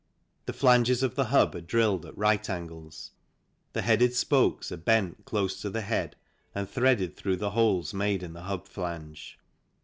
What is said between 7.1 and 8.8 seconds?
through the holes made in the hub